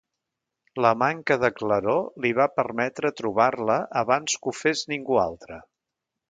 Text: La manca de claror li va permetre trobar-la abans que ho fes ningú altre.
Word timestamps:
La 0.85 0.93
manca 1.01 1.35
de 1.43 1.51
claror 1.59 2.01
li 2.25 2.31
va 2.39 2.47
permetre 2.61 3.13
trobar-la 3.21 3.77
abans 4.03 4.41
que 4.47 4.53
ho 4.55 4.55
fes 4.63 4.83
ningú 4.95 5.21
altre. 5.27 5.61